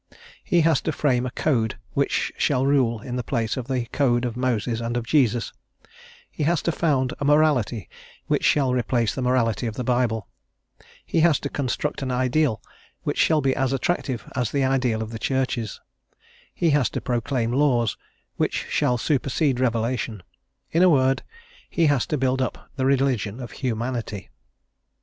[0.43, 4.25] He has to frame a code which shall rule in the place of the code
[4.25, 5.53] of Moses and of Jesus;
[6.31, 7.87] he has to found a morality
[8.25, 10.27] which shall replace the morality of the Bible;
[11.05, 12.63] he has to construct an ideal
[13.03, 15.79] which shall be as attractive as the ideal of the Churches;
[16.51, 17.95] he has to proclaim laws
[18.37, 20.23] which shall supersede revelation:
[20.71, 21.21] in a word,
[21.69, 24.31] he has to build up the religion of humanity.